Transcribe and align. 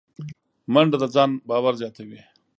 منډه 0.73 0.97
د 1.01 1.03
ځان 1.15 1.29
باور 1.49 1.73
زیاتوي 1.81 2.21